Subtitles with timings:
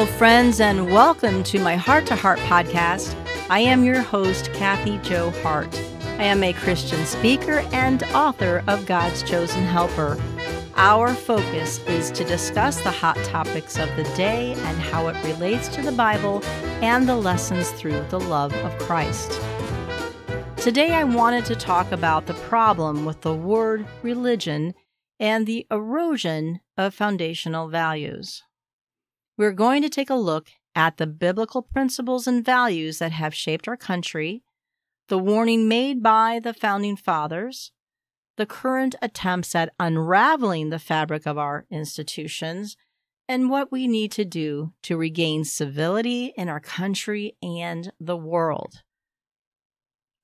[0.00, 3.14] Hello, friends, and welcome to my Heart to Heart podcast.
[3.50, 5.78] I am your host, Kathy Joe Hart.
[6.16, 10.18] I am a Christian speaker and author of God's Chosen Helper.
[10.76, 15.68] Our focus is to discuss the hot topics of the day and how it relates
[15.68, 16.42] to the Bible
[16.80, 19.38] and the lessons through the love of Christ.
[20.56, 24.72] Today, I wanted to talk about the problem with the word religion
[25.18, 28.44] and the erosion of foundational values.
[29.40, 33.66] We're going to take a look at the biblical principles and values that have shaped
[33.68, 34.42] our country,
[35.08, 37.72] the warning made by the founding fathers,
[38.36, 42.76] the current attempts at unraveling the fabric of our institutions,
[43.30, 48.82] and what we need to do to regain civility in our country and the world.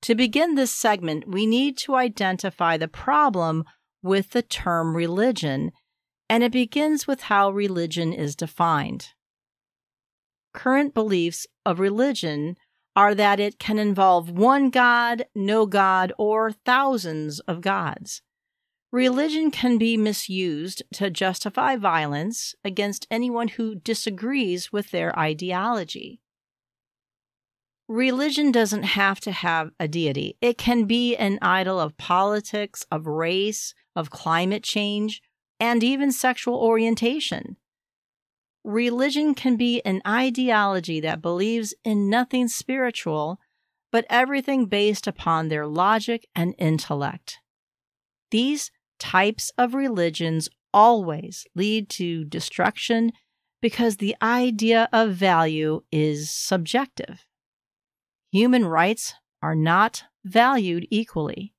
[0.03, 3.63] To begin this segment, we need to identify the problem
[4.03, 5.71] with the term religion
[6.29, 9.09] and it begins with how religion is defined.
[10.53, 12.57] Current beliefs of religion
[12.95, 18.21] are that it can involve one God, no God, or thousands of gods.
[18.91, 26.21] Religion can be misused to justify violence against anyone who disagrees with their ideology.
[27.87, 30.35] Religion doesn't have to have a deity.
[30.41, 35.21] It can be an idol of politics, of race, of climate change,
[35.59, 37.57] and even sexual orientation.
[38.63, 43.39] Religion can be an ideology that believes in nothing spiritual,
[43.91, 47.39] but everything based upon their logic and intellect.
[48.31, 53.13] These types of religions always lead to destruction
[53.61, 57.25] because the idea of value is subjective.
[58.31, 61.53] Human rights are not valued equally,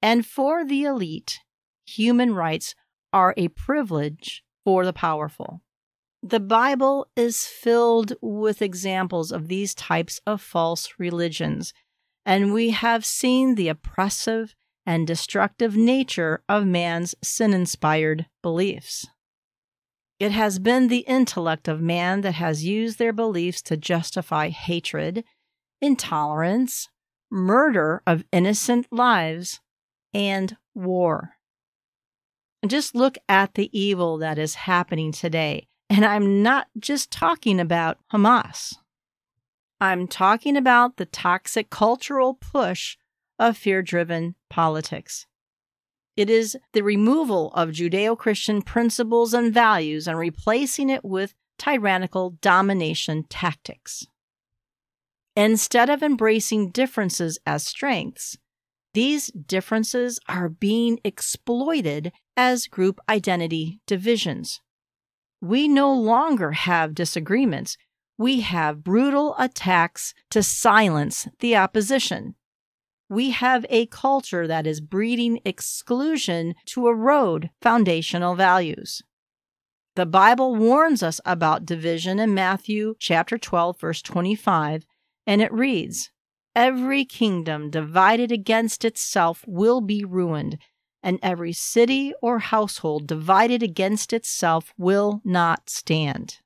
[0.00, 1.40] and for the elite,
[1.86, 2.74] human rights
[3.12, 5.62] are a privilege for the powerful.
[6.22, 11.72] The Bible is filled with examples of these types of false religions,
[12.26, 19.06] and we have seen the oppressive and destructive nature of man's sin inspired beliefs.
[20.18, 25.24] It has been the intellect of man that has used their beliefs to justify hatred,
[25.80, 26.88] intolerance,
[27.30, 29.60] murder of innocent lives,
[30.12, 31.37] and war.
[32.66, 35.68] Just look at the evil that is happening today.
[35.88, 38.74] And I'm not just talking about Hamas.
[39.80, 42.96] I'm talking about the toxic cultural push
[43.38, 45.26] of fear driven politics.
[46.16, 52.30] It is the removal of Judeo Christian principles and values and replacing it with tyrannical
[52.40, 54.04] domination tactics.
[55.36, 58.36] Instead of embracing differences as strengths,
[58.94, 64.60] these differences are being exploited as group identity divisions.
[65.40, 67.76] We no longer have disagreements.
[68.16, 72.36] We have brutal attacks to silence the opposition.
[73.08, 79.02] We have a culture that is breeding exclusion to erode foundational values.
[79.96, 84.86] The Bible warns us about division in Matthew chapter 12 verse 25
[85.26, 86.12] and it reads
[86.54, 90.58] Every kingdom divided against itself will be ruined,
[91.02, 96.38] and every city or household divided against itself will not stand.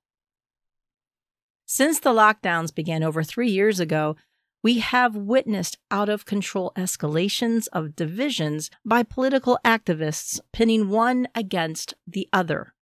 [1.67, 4.17] Since the lockdowns began over three years ago,
[4.63, 11.95] we have witnessed out of control escalations of divisions by political activists pinning one against
[12.07, 12.75] the other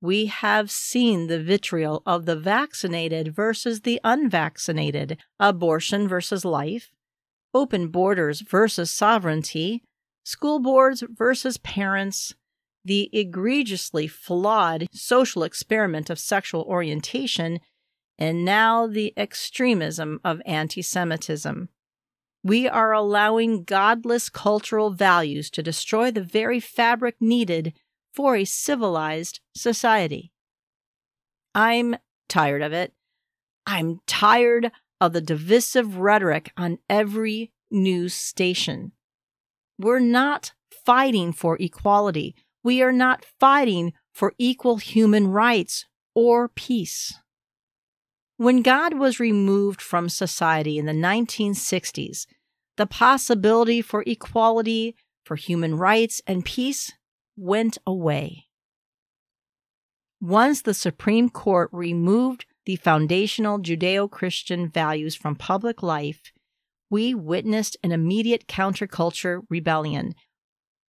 [0.00, 6.90] we have seen the vitriol of the vaccinated versus the unvaccinated, abortion versus life,
[7.54, 9.82] open borders versus sovereignty,
[10.26, 12.34] school boards versus parents,
[12.84, 17.60] the egregiously flawed social experiment of sexual orientation,
[18.18, 21.68] and now the extremism of anti Semitism.
[22.42, 27.72] We are allowing godless cultural values to destroy the very fabric needed
[28.12, 30.32] for a civilized society.
[31.54, 31.96] I'm
[32.28, 32.92] tired of it.
[33.64, 38.92] I'm tired of the divisive rhetoric on every news station.
[39.78, 42.34] We're not fighting for equality.
[42.62, 45.84] We are not fighting for equal human rights
[46.14, 47.14] or peace.
[48.38, 52.26] When God was removed from society in the 1960s,
[52.76, 54.94] the possibility for equality,
[55.24, 56.92] for human rights, and peace
[57.36, 58.46] went away.
[60.20, 66.32] Once the Supreme Court removed the foundational Judeo Christian values from public life,
[66.90, 70.14] we witnessed an immediate counterculture rebellion.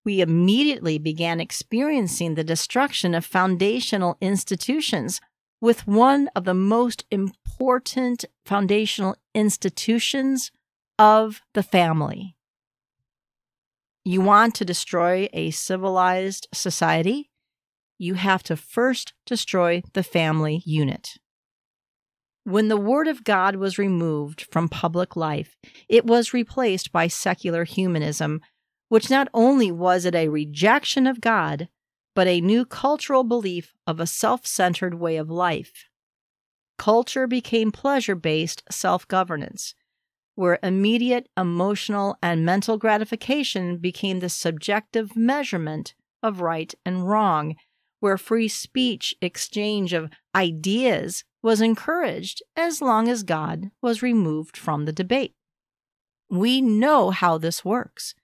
[0.05, 5.21] We immediately began experiencing the destruction of foundational institutions
[5.61, 10.53] with one of the most important foundational institutions
[10.99, 12.37] of the family.
[14.05, 17.31] You want to destroy a civilized society?
[17.99, 21.17] You have to first destroy the family unit.
[22.47, 25.57] When the Word of God was removed from public life,
[25.89, 28.41] it was replaced by secular humanism,
[28.89, 31.69] which not only was it a rejection of God,
[32.15, 35.87] but a new cultural belief of a self centered way of life.
[36.79, 39.75] Culture became pleasure based self governance,
[40.37, 47.57] where immediate emotional and mental gratification became the subjective measurement of right and wrong,
[47.99, 54.85] where free speech exchange of ideas was encouraged as long as God was removed from
[54.85, 55.33] the debate.
[56.29, 58.17] We know how this works.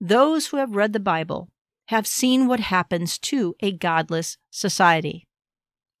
[0.00, 1.50] Those who have read the Bible
[1.88, 5.28] have seen what happens to a godless society.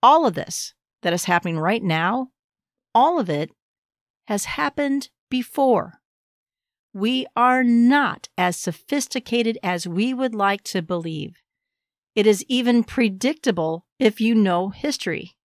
[0.02, 0.72] All of this
[1.02, 2.28] that is happening right now,
[2.94, 3.50] all of it
[4.26, 6.00] has happened before.
[6.94, 11.34] We are not as sophisticated as we would like to believe.
[12.14, 15.35] It is even predictable if you know history.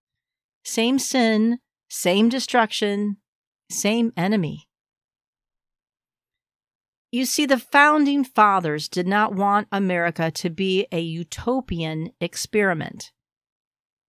[0.64, 3.18] Same sin, same destruction,
[3.70, 4.68] same enemy.
[7.10, 13.12] You see, the founding fathers did not want America to be a utopian experiment.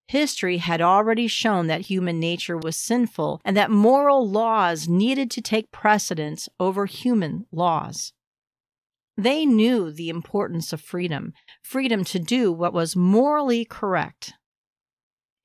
[0.08, 5.42] History had already shown that human nature was sinful and that moral laws needed to
[5.42, 8.14] take precedence over human laws.
[9.18, 14.34] They knew the importance of freedom, freedom to do what was morally correct.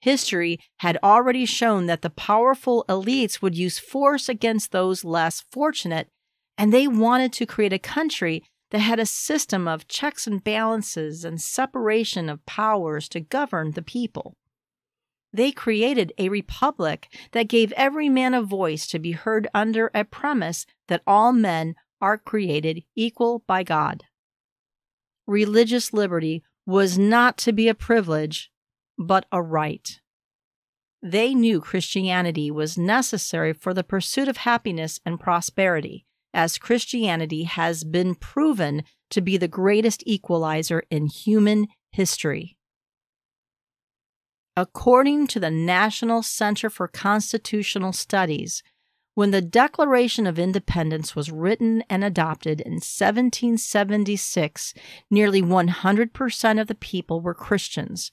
[0.01, 6.09] History had already shown that the powerful elites would use force against those less fortunate,
[6.57, 11.25] and they wanted to create a country that had a system of checks and balances
[11.25, 14.37] and separation of powers to govern the people.
[15.33, 20.05] They created a republic that gave every man a voice to be heard under a
[20.05, 24.05] premise that all men are created equal by God.
[25.27, 28.51] Religious liberty was not to be a privilege,
[28.99, 30.01] but a right.
[31.01, 36.05] They knew Christianity was necessary for the pursuit of happiness and prosperity,
[36.35, 42.57] as Christianity has been proven to be the greatest equalizer in human history.
[44.57, 48.65] According to the National Center for Constitutional Studies,
[49.15, 54.75] when the Declaration of Independence was written and adopted in 1776,
[55.11, 58.11] nearly 100% of the people were Christians,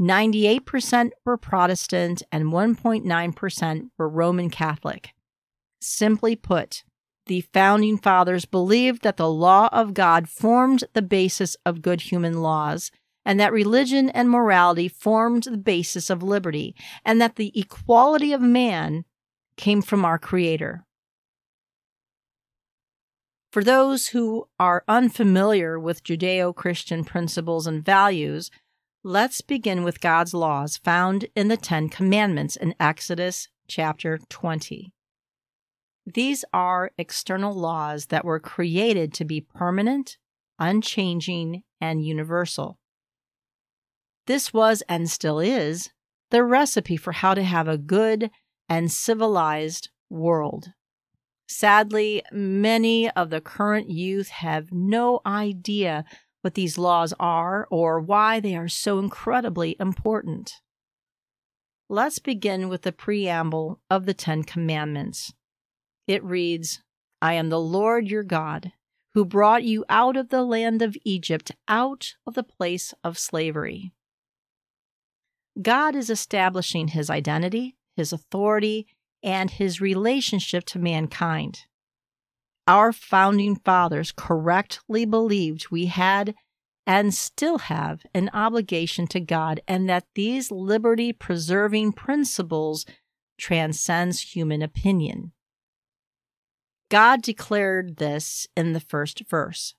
[0.00, 5.10] 98% were Protestant, and 1.9% were Roman Catholic.
[5.80, 6.82] Simply put,
[7.26, 12.42] the founding fathers believed that the law of God formed the basis of good human
[12.42, 12.90] laws,
[13.24, 16.74] and that religion and morality formed the basis of liberty,
[17.04, 19.04] and that the equality of man
[19.56, 20.84] came from our Creator.
[23.52, 28.50] For those who are unfamiliar with Judeo Christian principles and values,
[29.06, 34.94] Let's begin with God's laws found in the Ten Commandments in Exodus chapter 20.
[36.06, 40.16] These are external laws that were created to be permanent,
[40.58, 42.78] unchanging, and universal.
[44.26, 45.90] This was and still is
[46.30, 48.30] the recipe for how to have a good
[48.70, 50.68] and civilized world.
[51.46, 56.06] Sadly, many of the current youth have no idea
[56.44, 60.60] what these laws are or why they are so incredibly important.
[61.88, 65.32] Let's begin with the preamble of the Ten Commandments.
[66.06, 66.82] It reads,
[67.22, 68.72] I am the Lord your God,
[69.14, 73.92] who brought you out of the land of Egypt, out of the place of slavery.
[75.62, 78.86] God is establishing his identity, his authority,
[79.22, 81.60] and his relationship to mankind
[82.66, 86.34] our founding fathers correctly believed we had
[86.86, 92.84] and still have an obligation to God and that these liberty preserving principles
[93.38, 95.32] transcends human opinion.
[96.90, 99.74] God declared this in the first verse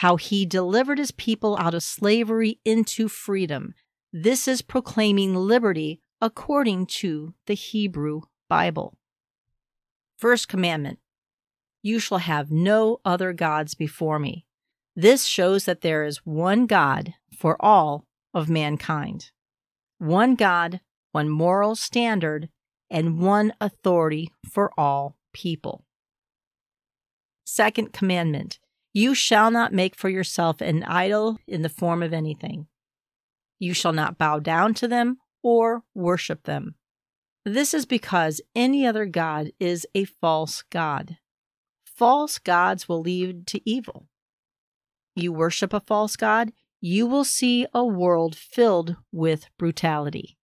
[0.00, 3.72] how he delivered his people out of slavery into freedom.
[4.12, 8.98] This is proclaiming liberty according to the Hebrew Bible.
[10.18, 10.98] First commandment
[11.86, 14.44] you shall have no other gods before me.
[14.96, 19.30] This shows that there is one God for all of mankind.
[19.98, 20.80] One God,
[21.12, 22.48] one moral standard,
[22.90, 25.84] and one authority for all people.
[27.44, 28.58] Second commandment
[28.92, 32.66] You shall not make for yourself an idol in the form of anything.
[33.60, 36.74] You shall not bow down to them or worship them.
[37.44, 41.18] This is because any other God is a false God.
[41.96, 44.08] False gods will lead to evil.
[45.14, 50.36] You worship a false God, you will see a world filled with brutality.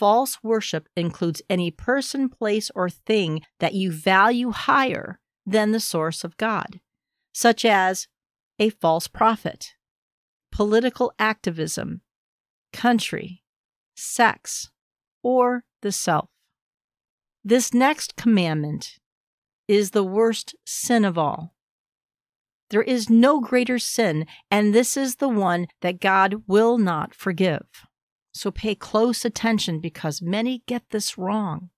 [0.00, 6.24] False worship includes any person, place, or thing that you value higher than the source
[6.24, 6.80] of God,
[7.32, 8.08] such as
[8.58, 9.74] a false prophet,
[10.50, 12.00] political activism,
[12.72, 13.44] country,
[13.94, 14.70] sex,
[15.22, 16.30] or the self.
[17.44, 18.98] This next commandment
[19.68, 21.54] is the worst sin of all.
[22.70, 27.66] There is no greater sin, and this is the one that God will not forgive.
[28.32, 31.68] So pay close attention because many get this wrong.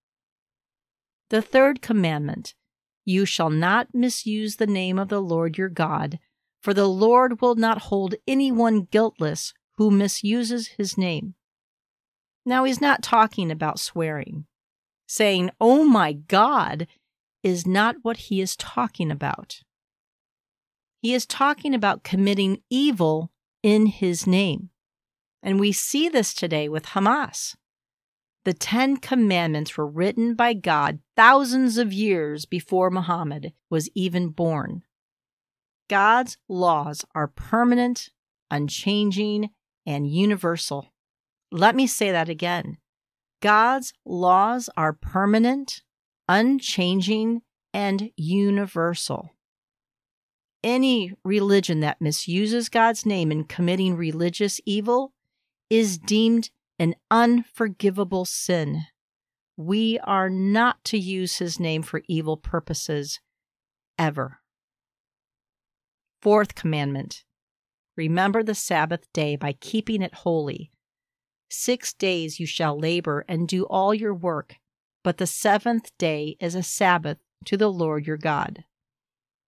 [1.31, 2.55] The third commandment
[3.05, 6.19] you shall not misuse the name of the Lord your God,
[6.63, 11.35] for the Lord will not hold anyone guiltless who misuses his name.
[12.47, 14.47] Now, he's not talking about swearing.
[15.07, 16.87] Saying, Oh my God,
[17.45, 19.61] is not what he is talking about.
[21.01, 23.31] He is talking about committing evil
[23.63, 24.71] in his name.
[25.43, 27.55] And we see this today with Hamas.
[28.45, 34.83] The Ten Commandments were written by God thousands of years before Muhammad was even born.
[35.89, 38.09] God's laws are permanent,
[38.51, 39.51] unchanging,
[39.87, 40.93] and universal.
[41.51, 42.79] Let me say that again.
[43.43, 45.83] God's laws are permanent,
[46.29, 49.31] unchanging, and universal.
[50.63, 55.13] Any religion that misuses God's name in committing religious evil
[55.69, 58.85] is deemed an unforgivable sin.
[59.57, 63.21] We are not to use his name for evil purposes
[63.99, 64.41] ever.
[66.23, 67.25] Fourth commandment
[67.97, 70.73] Remember the Sabbath day by keeping it holy.
[71.49, 74.57] Six days you shall labor and do all your work,
[75.05, 78.65] but the seventh day is a Sabbath to the Lord your God.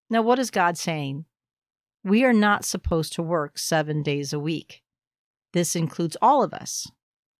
[0.09, 1.25] Now, what is God saying?
[2.05, 4.83] We are not supposed to work seven days a week.
[5.53, 6.87] This includes all of us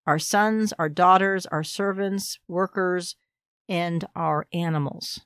[0.07, 3.17] our sons, our daughters, our servants, workers,
[3.69, 5.21] and our animals.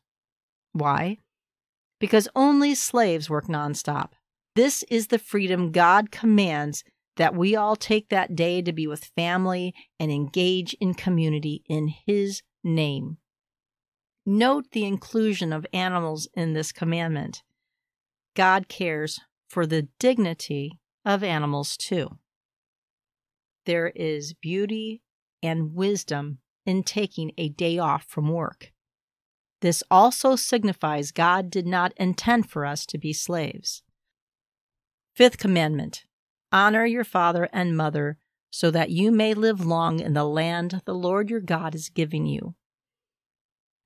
[0.73, 1.19] Why?
[1.99, 4.13] Because only slaves work nonstop.
[4.57, 6.83] This is the freedom God commands
[7.17, 11.93] that we all take that day to be with family and engage in community in
[12.07, 13.19] His name.
[14.27, 17.43] Note the inclusion of animals in this commandment.
[18.35, 22.19] God cares for the dignity of animals too.
[23.67, 25.03] There is beauty
[25.43, 28.73] and wisdom in taking a day off from work.
[29.61, 33.83] This also signifies God did not intend for us to be slaves.
[35.15, 36.05] Fifth commandment
[36.53, 38.19] Honor your father and mother,
[38.51, 42.27] so that you may live long in the land the Lord your God is giving
[42.27, 42.55] you.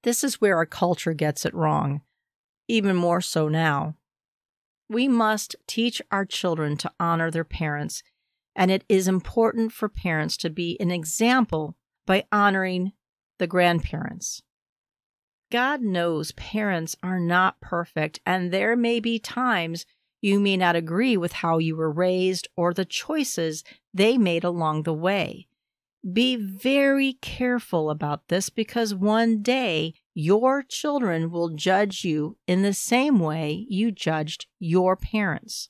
[0.03, 2.03] This is where our culture gets it wrong,
[2.69, 3.97] even more so now.
[4.89, 8.03] We must teach our children to honor their parents,
[8.55, 12.93] and it is important for parents to be an example by honoring
[13.39, 14.43] the grandparents.
[15.51, 19.87] God knows parents are not perfect, and there may be times
[20.25, 23.63] you may not agree with how you were raised or the choices
[23.93, 25.47] they made along the way.
[26.11, 32.73] Be very careful about this because one day your children will judge you in the
[32.73, 35.69] same way you judged your parents.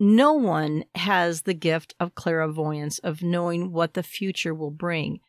[0.00, 5.20] No one has the gift of clairvoyance of knowing what the future will bring.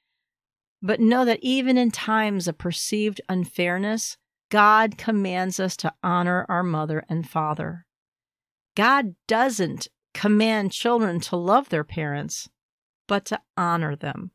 [0.82, 4.16] But know that even in times of perceived unfairness,
[4.50, 7.84] God commands us to honor our mother and father.
[8.78, 12.48] God doesn't command children to love their parents,
[13.08, 14.30] but to honor them.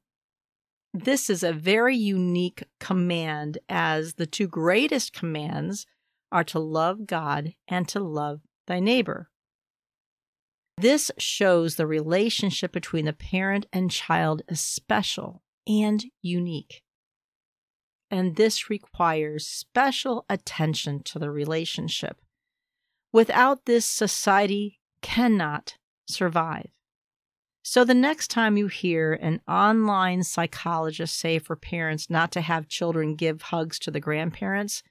[0.93, 5.87] This is a very unique command, as the two greatest commands
[6.33, 9.31] are to love God and to love thy neighbor.
[10.77, 16.83] This shows the relationship between the parent and child is special and unique.
[18.11, 22.21] And this requires special attention to the relationship.
[23.13, 25.77] Without this, society cannot
[26.09, 26.71] survive.
[27.65, 32.67] So, the next time you hear an online psychologist say for parents not to have
[32.69, 34.83] children give hugs to the grandparents,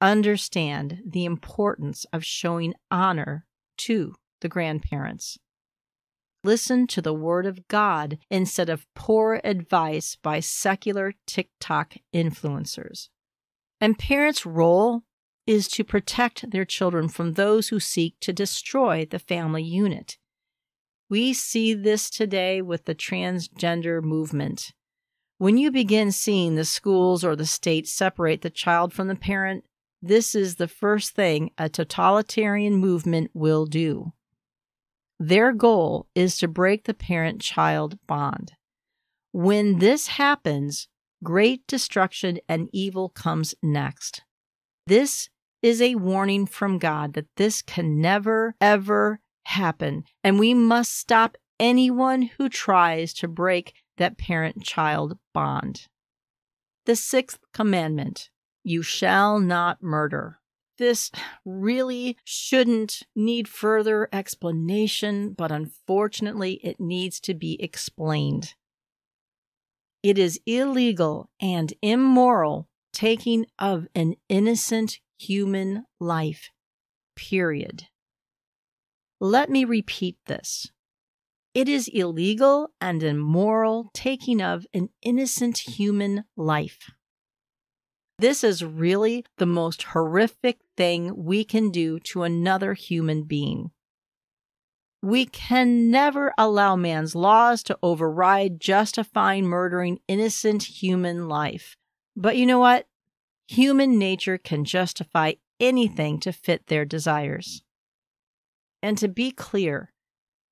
[0.00, 3.46] understand the importance of showing honor
[3.78, 5.38] to the grandparents.
[6.44, 13.08] Listen to the word of God instead of poor advice by secular TikTok influencers.
[13.80, 15.04] And parents' role
[15.46, 20.18] is to protect their children from those who seek to destroy the family unit.
[21.10, 24.72] We see this today with the transgender movement.
[25.38, 29.64] When you begin seeing the schools or the state separate the child from the parent,
[30.00, 34.12] this is the first thing a totalitarian movement will do.
[35.18, 38.52] Their goal is to break the parent child bond.
[39.32, 40.88] When this happens,
[41.22, 44.22] great destruction and evil comes next.
[44.86, 45.28] This
[45.62, 51.36] is a warning from God that this can never, ever happen, and we must stop
[51.60, 55.86] anyone who tries to break that parent child bond.
[56.86, 58.30] The sixth commandment
[58.64, 60.38] you shall not murder.
[60.78, 61.10] This
[61.44, 68.54] really shouldn't need further explanation, but unfortunately, it needs to be explained.
[70.02, 76.50] It is illegal and immoral taking of an innocent human life,
[77.16, 77.84] period.
[79.20, 80.70] Let me repeat this.
[81.54, 86.90] It is illegal and immoral taking of an innocent human life.
[88.18, 93.70] This is really the most horrific thing we can do to another human being.
[95.02, 101.76] We can never allow man's laws to override justifying murdering innocent human life.
[102.16, 102.86] But you know what?
[103.48, 107.62] Human nature can justify anything to fit their desires.
[108.82, 109.92] And to be clear,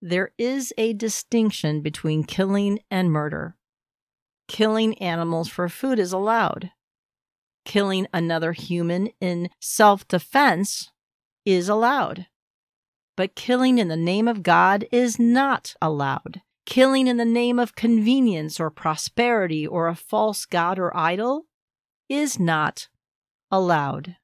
[0.01, 3.57] there is a distinction between killing and murder.
[4.49, 6.71] Killing animals for food is allowed.
[7.65, 10.91] Killing another human in self defense
[11.45, 12.27] is allowed.
[13.17, 16.41] But killing in the name of God is not allowed.
[16.65, 21.47] Killing in the name of convenience or prosperity or a false god or idol
[22.11, 22.89] is not
[23.51, 24.17] allowed.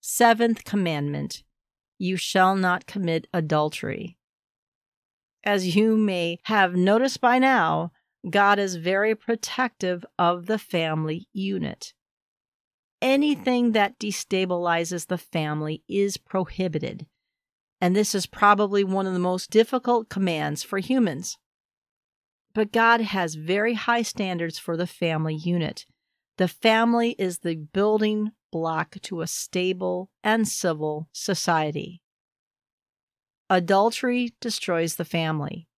[0.00, 1.42] Seventh commandment
[1.98, 4.16] you shall not commit adultery.
[5.44, 7.90] As you may have noticed by now,
[8.28, 11.92] God is very protective of the family unit.
[13.00, 17.06] Anything that destabilizes the family is prohibited.
[17.80, 21.38] And this is probably one of the most difficult commands for humans.
[22.54, 25.86] But God has very high standards for the family unit.
[26.42, 32.02] The family is the building block to a stable and civil society.
[33.48, 35.68] Adultery destroys the family.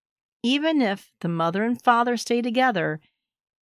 [0.41, 2.99] Even if the mother and father stay together,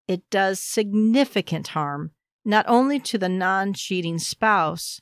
[0.08, 2.12] it does significant harm
[2.46, 5.02] not only to the non cheating spouse,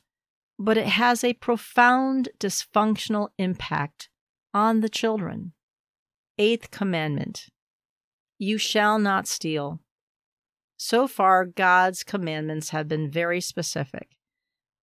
[0.58, 4.08] but it has a profound dysfunctional impact
[4.54, 5.52] on the children.
[6.38, 7.48] Eighth commandment
[8.38, 9.82] You shall not steal.
[10.82, 14.16] So far, God's commandments have been very specific.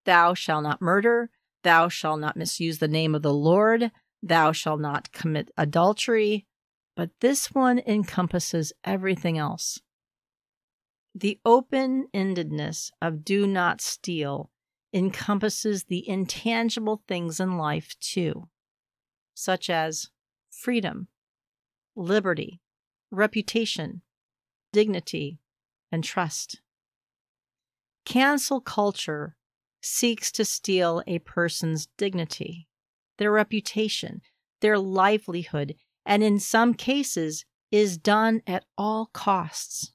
[0.05, 1.31] Thou shalt not murder,
[1.63, 6.45] thou shalt not misuse the name of the Lord, thou shalt not commit adultery,
[6.95, 9.79] but this one encompasses everything else.
[11.15, 14.51] The open endedness of do not steal
[14.93, 18.49] encompasses the intangible things in life too,
[19.33, 20.11] such as
[20.51, 21.07] freedom,
[21.95, 22.61] liberty,
[23.09, 24.03] reputation,
[24.71, 25.39] dignity,
[25.91, 26.61] and trust.
[28.05, 29.35] Cancel culture
[29.81, 32.67] seeks to steal a person's dignity,
[33.17, 34.21] their reputation,
[34.61, 39.91] their livelihood, and in some cases is done at all costs.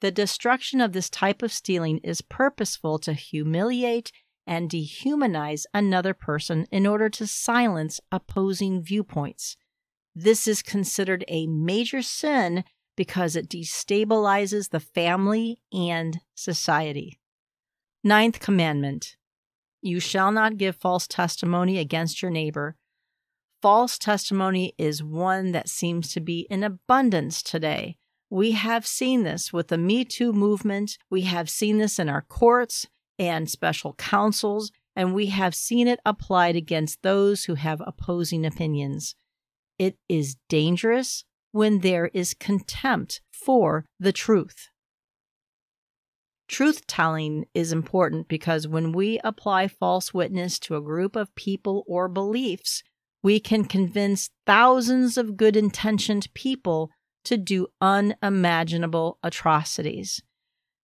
[0.00, 4.10] The destruction of this type of stealing is purposeful to humiliate
[4.46, 9.56] and dehumanize another person in order to silence opposing viewpoints.
[10.14, 12.64] This is considered a major sin
[12.96, 17.18] because it destabilizes the family and society.
[18.04, 19.16] Ninth commandment
[19.80, 22.76] You shall not give false testimony against your neighbor.
[23.60, 27.96] False testimony is one that seems to be in abundance today.
[28.28, 30.98] We have seen this with the Me Too movement.
[31.10, 32.86] We have seen this in our courts
[33.18, 39.14] and special counsels, and we have seen it applied against those who have opposing opinions.
[39.78, 44.68] It is dangerous when there is contempt for the truth.
[46.48, 51.84] Truth telling is important because when we apply false witness to a group of people
[51.86, 52.82] or beliefs,
[53.22, 56.90] we can convince thousands of good intentioned people
[57.24, 60.20] to do unimaginable atrocities.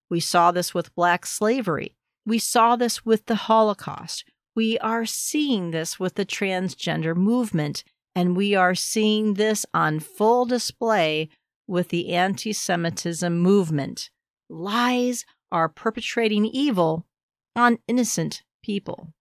[0.09, 1.97] We saw this with black slavery.
[2.25, 4.25] We saw this with the Holocaust.
[4.55, 7.85] We are seeing this with the transgender movement
[8.19, 11.29] and we are seeing this on full display
[11.69, 14.11] with the anti Semitism movement.
[14.51, 17.07] Lies are perpetrating evil
[17.55, 19.13] on innocent people.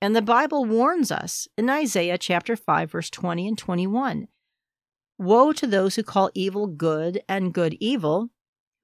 [0.00, 4.28] And the Bible warns us in Isaiah chapter 5 verse 20 and 21.
[5.18, 8.30] Woe to those who call evil good and good evil,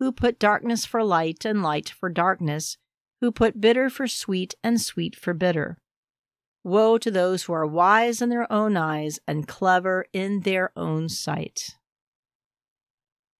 [0.00, 2.76] who put darkness for light and light for darkness,
[3.22, 5.78] who put bitter for sweet and sweet for bitter.
[6.66, 11.09] Woe to those who are wise in their own eyes and clever in their own
[11.09, 11.76] sight.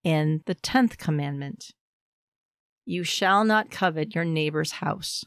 [0.05, 1.73] And the tenth commandment
[2.85, 5.25] You shall not covet your neighbor's house.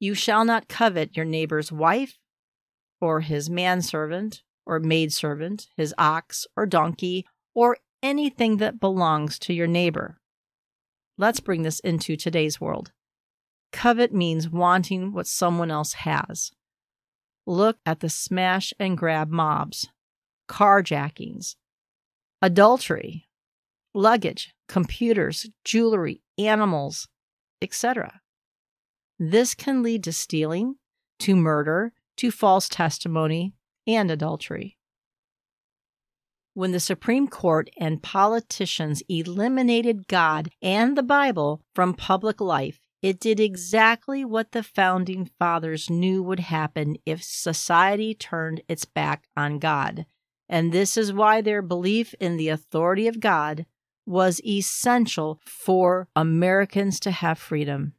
[0.00, 2.18] You shall not covet your neighbor's wife,
[3.00, 9.68] or his manservant, or maidservant, his ox or donkey, or anything that belongs to your
[9.68, 10.18] neighbor.
[11.16, 12.90] Let's bring this into today's world.
[13.70, 16.50] Covet means wanting what someone else has.
[17.46, 19.88] Look at the smash and grab mobs,
[20.48, 21.54] carjackings,
[22.42, 23.28] adultery,
[23.94, 27.08] luggage, computers, jewelry, animals,
[27.62, 28.20] etc.
[29.18, 30.76] This can lead to stealing,
[31.20, 33.54] to murder, to false testimony,
[33.86, 34.76] and adultery.
[36.54, 43.20] When the Supreme Court and politicians eliminated God and the Bible from public life, it
[43.20, 49.58] did exactly what the founding fathers knew would happen if society turned its back on
[49.58, 50.06] God.
[50.48, 53.66] And this is why their belief in the authority of God
[54.06, 57.94] was essential for Americans to have freedom.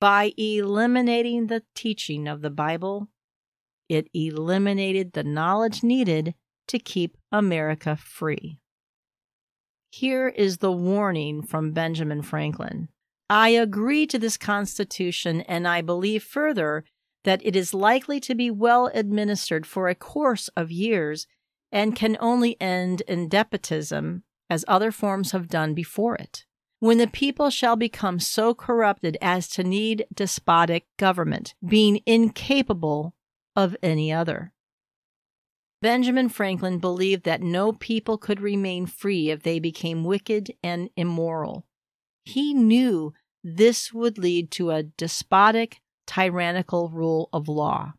[0.00, 3.08] By eliminating the teaching of the Bible,
[3.88, 6.34] it eliminated the knowledge needed
[6.68, 8.60] to keep America free.
[9.90, 12.88] Here is the warning from Benjamin Franklin.
[13.30, 16.84] I agree to this Constitution, and I believe further
[17.24, 21.26] that it is likely to be well administered for a course of years
[21.70, 26.46] and can only end in despotism, as other forms have done before it.
[26.80, 33.14] When the people shall become so corrupted as to need despotic government, being incapable
[33.54, 34.54] of any other.
[35.82, 41.67] Benjamin Franklin believed that no people could remain free if they became wicked and immoral.
[42.28, 47.94] He knew this would lead to a despotic, tyrannical rule of law.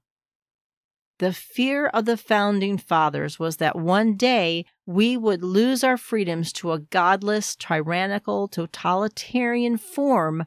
[1.17, 6.53] The fear of the founding fathers was that one day we would lose our freedoms
[6.53, 10.45] to a godless, tyrannical, totalitarian form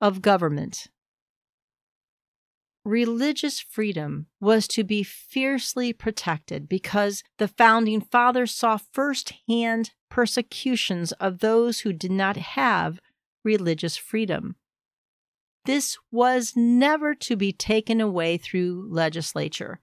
[0.00, 0.88] of government
[2.84, 11.38] religious freedom was to be fiercely protected because the founding fathers saw firsthand persecutions of
[11.38, 12.98] those who did not have
[13.44, 14.56] religious freedom.
[15.66, 19.80] This was never to be taken away through legislature,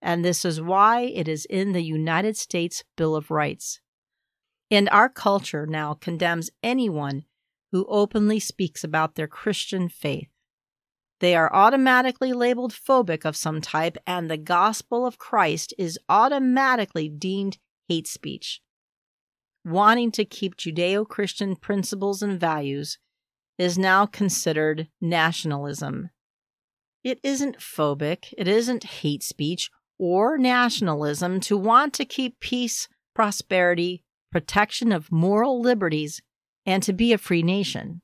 [0.00, 3.80] and this is why it is in the United States Bill of Rights.
[4.70, 7.24] And our culture now condemns anyone
[7.72, 10.28] who openly speaks about their Christian faith.
[11.20, 17.08] They are automatically labeled phobic of some type, and the gospel of Christ is automatically
[17.08, 18.60] deemed hate speech.
[19.64, 22.98] Wanting to keep Judeo Christian principles and values
[23.58, 26.10] is now considered nationalism.
[27.04, 34.02] It isn't phobic, it isn't hate speech or nationalism to want to keep peace, prosperity,
[34.30, 36.22] protection of moral liberties,
[36.66, 38.02] and to be a free nation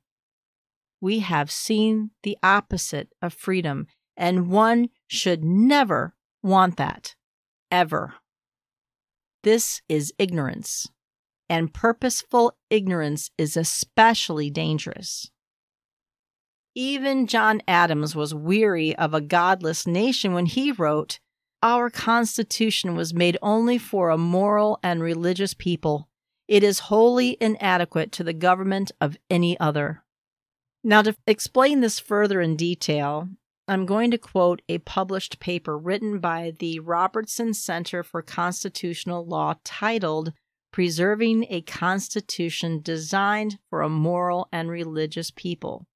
[1.01, 7.15] we have seen the opposite of freedom, and one should never want that,
[7.71, 8.15] ever.
[9.45, 10.89] This is ignorance,
[11.49, 15.31] and purposeful ignorance is especially dangerous.
[16.75, 21.19] Even John Adams was weary of a godless nation when he wrote,
[21.63, 26.09] Our Constitution was made only for a moral and religious people.
[26.47, 30.05] It is wholly inadequate to the government of any other.
[30.85, 33.29] Now, to explain this further in detail,
[33.67, 39.57] I'm going to quote a published paper written by the Robertson Center for Constitutional Law
[39.65, 40.33] titled
[40.73, 45.87] Preserving a Constitution Designed for a Moral and Religious People.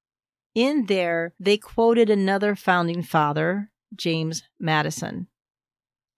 [0.55, 5.27] In there, they quoted another founding father, James Madison.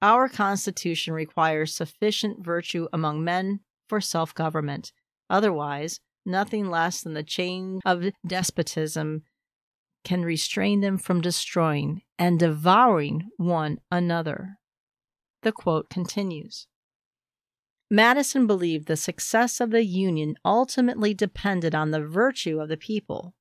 [0.02, 4.92] Our Constitution requires sufficient virtue among men for self government.
[5.30, 9.24] Otherwise, nothing less than the chain of despotism
[10.04, 14.58] can restrain them from destroying and devouring one another.
[15.42, 16.68] The quote continues
[17.90, 23.36] Madison believed the success of the Union ultimately depended on the virtue of the people,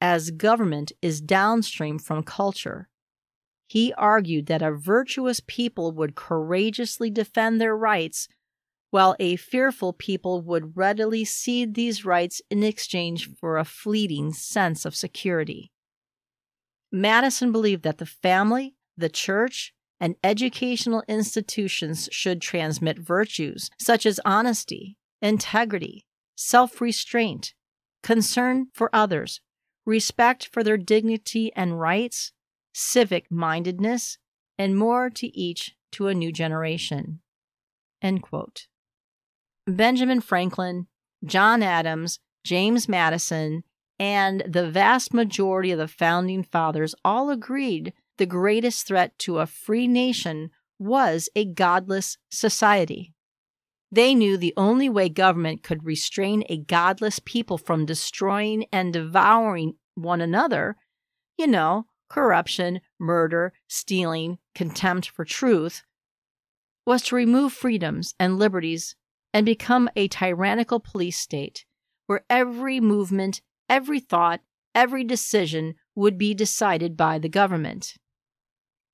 [0.00, 2.88] as government is downstream from culture.
[3.68, 8.28] He argued that a virtuous people would courageously defend their rights
[8.90, 14.84] while a fearful people would readily cede these rights in exchange for a fleeting sense
[14.84, 15.70] of security.
[16.92, 24.20] Madison believed that the family, the church, and educational institutions should transmit virtues such as
[24.24, 26.06] honesty, integrity,
[26.36, 27.54] self restraint,
[28.02, 29.40] concern for others,
[29.84, 32.32] respect for their dignity and rights,
[32.74, 34.18] civic mindedness,
[34.58, 37.20] and more to each to a new generation.
[39.66, 40.86] Benjamin Franklin,
[41.24, 43.64] John Adams, James Madison,
[43.98, 49.46] and the vast majority of the founding fathers all agreed the greatest threat to a
[49.46, 53.12] free nation was a godless society.
[53.90, 59.74] They knew the only way government could restrain a godless people from destroying and devouring
[59.94, 60.76] one another,
[61.38, 65.82] you know, corruption, murder, stealing, contempt for truth,
[66.84, 68.96] was to remove freedoms and liberties
[69.32, 71.64] and become a tyrannical police state
[72.06, 74.40] where every movement, every thought,
[74.74, 77.94] every decision would be decided by the government.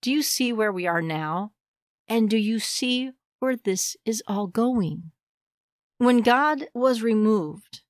[0.03, 1.53] Do you see where we are now?
[2.09, 5.12] And do you see where this is all going?
[5.99, 7.83] When God was removed,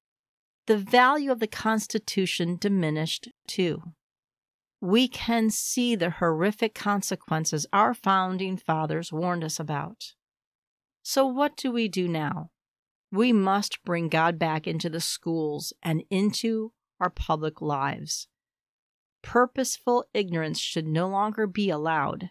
[0.66, 3.94] the value of the Constitution diminished too.
[4.82, 10.12] We can see the horrific consequences our founding fathers warned us about.
[11.02, 12.50] So, what do we do now?
[13.10, 18.28] We must bring God back into the schools and into our public lives.
[19.22, 22.30] Purposeful ignorance should no longer be allowed.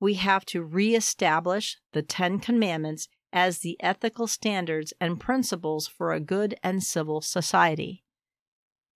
[0.00, 6.20] We have to reestablish the Ten Commandments as the ethical standards and principles for a
[6.20, 8.02] good and civil society.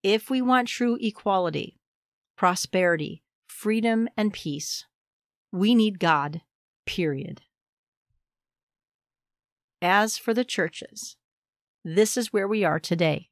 [0.03, 1.79] If we want true equality,
[2.37, 4.87] prosperity, freedom, and peace,
[5.53, 6.41] we need God,
[6.87, 7.43] period.
[9.83, 11.17] As for the churches,
[11.85, 13.29] this is where we are today.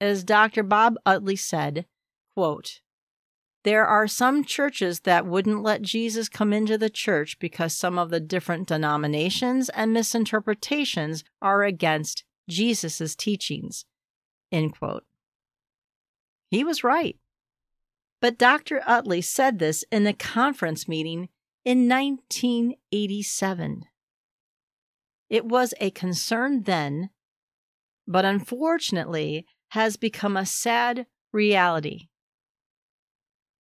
[0.00, 0.62] As Dr.
[0.62, 1.86] Bob Utley said,
[2.34, 2.80] quote,
[3.64, 8.10] there are some churches that wouldn't let Jesus come into the church because some of
[8.10, 13.84] the different denominations and misinterpretations are against Jesus' teachings.
[14.52, 15.04] End quote.
[16.50, 17.16] He was right.
[18.20, 18.82] But Dr.
[18.86, 21.28] Utley said this in a conference meeting
[21.64, 23.84] in 1987.
[25.28, 27.10] It was a concern then,
[28.06, 32.08] but unfortunately has become a sad reality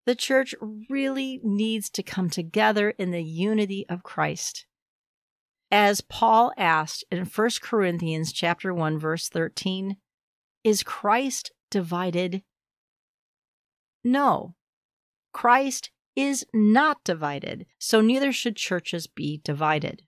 [0.08, 0.56] the church
[0.90, 4.66] really needs to come together in the unity of Christ.
[5.70, 9.98] As Paul asked in 1 Corinthians chapter 1 verse 13,
[10.64, 12.42] is Christ divided?
[14.02, 14.56] No.
[15.34, 20.04] Christ is not divided, so neither should churches be divided.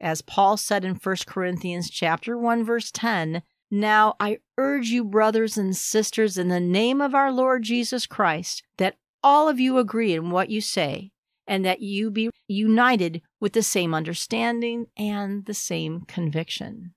[0.00, 5.56] As Paul said in 1 Corinthians chapter 1 verse 10, now I urge you, brothers
[5.56, 10.14] and sisters, in the name of our Lord Jesus Christ, that all of you agree
[10.14, 11.12] in what you say,
[11.46, 16.94] and that you be united with the same understanding and the same conviction.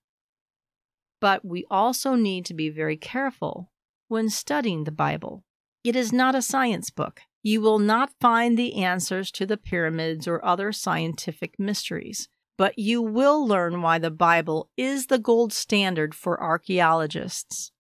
[1.20, 3.72] But we also need to be very careful
[4.08, 5.44] when studying the Bible.
[5.84, 7.22] It is not a science book.
[7.42, 13.02] You will not find the answers to the pyramids or other scientific mysteries, but you
[13.02, 17.72] will learn why the Bible is the gold standard for archaeologists.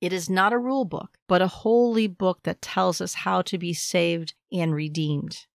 [0.00, 3.58] It is not a rule book, but a holy book that tells us how to
[3.58, 5.46] be saved and redeemed.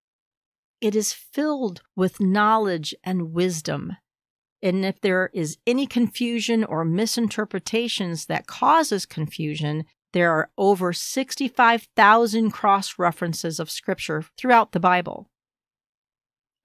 [0.80, 3.98] It is filled with knowledge and wisdom.
[4.64, 12.52] And if there is any confusion or misinterpretations that causes confusion, there are over 65,000
[12.52, 15.30] cross references of Scripture throughout the Bible.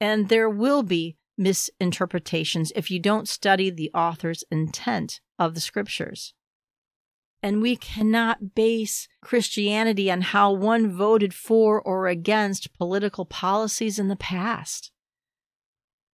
[0.00, 6.34] And there will be misinterpretations if you don't study the author's intent of the Scriptures.
[7.42, 14.08] And we cannot base Christianity on how one voted for or against political policies in
[14.08, 14.90] the past.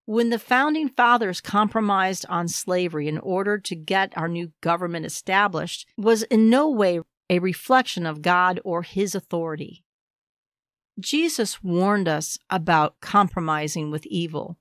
[0.05, 5.87] When the founding fathers compromised on slavery in order to get our new government established
[5.97, 9.85] was in no way a reflection of God or his authority.
[11.01, 14.59] Jesus warned us about compromising with evil.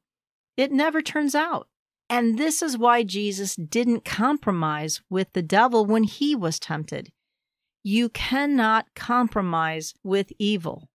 [0.61, 1.69] It never turns out.
[2.07, 7.09] And this is why Jesus didn't compromise with the devil when he was tempted.
[7.81, 10.87] You cannot compromise with evil.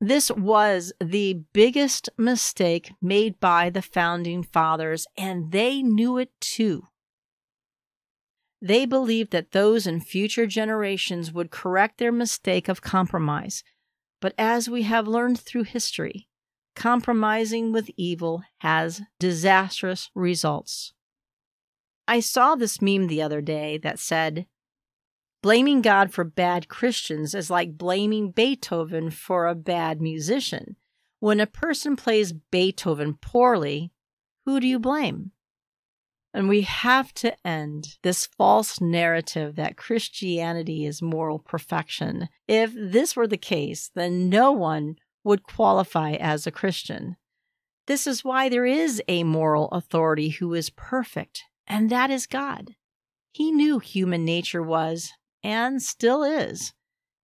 [0.00, 6.84] This was the biggest mistake made by the founding fathers, and they knew it too.
[8.62, 13.62] They believed that those in future generations would correct their mistake of compromise.
[14.18, 16.30] But as we have learned through history,
[16.74, 20.92] compromising with evil has disastrous results.
[22.08, 24.46] I saw this meme the other day that said,
[25.42, 30.76] Blaming God for bad Christians is like blaming Beethoven for a bad musician.
[31.18, 33.92] When a person plays Beethoven poorly,
[34.44, 35.32] who do you blame?
[36.34, 42.28] And we have to end this false narrative that Christianity is moral perfection.
[42.48, 47.16] If this were the case, then no one would qualify as a Christian.
[47.86, 52.76] This is why there is a moral authority who is perfect, and that is God.
[53.32, 56.72] He knew human nature was and still is,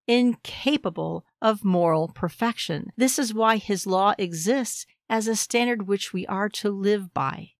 [0.06, 2.90] incapable of moral perfection.
[2.96, 7.50] This is why his law exists as a standard which we are to live by.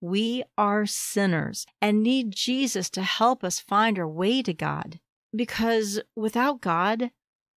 [0.00, 5.00] We are sinners and need Jesus to help us find our way to God,
[5.34, 7.10] because without God,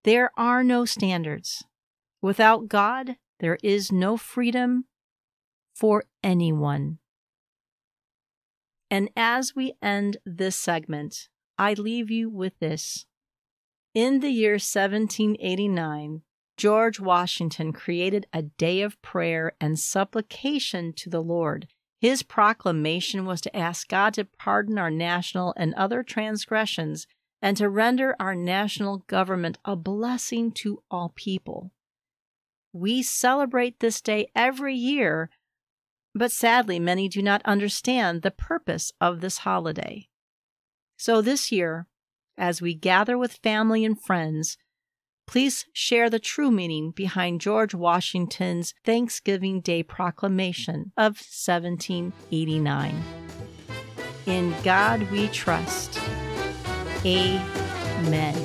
[0.04, 1.64] there are no standards.
[2.22, 4.86] Without God, there is no freedom
[5.74, 7.00] for anyone.
[8.92, 13.06] And as we end this segment, I leave you with this.
[13.94, 16.22] In the year 1789,
[16.58, 21.68] George Washington created a day of prayer and supplication to the Lord.
[22.00, 27.08] His proclamation was to ask God to pardon our national and other transgressions
[27.42, 31.72] and to render our national government a blessing to all people.
[32.74, 35.30] We celebrate this day every year,
[36.16, 40.08] but sadly, many do not understand the purpose of this holiday.
[40.98, 41.88] So this year,
[42.38, 44.58] as we gather with family and friends,
[45.28, 53.04] please share the true meaning behind George Washington's Thanksgiving Day Proclamation of 1789.
[54.28, 56.00] In God we trust.
[57.06, 58.36] Amen.